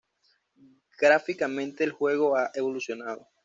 [0.99, 3.27] Gráficamente el juego ha evolucionado.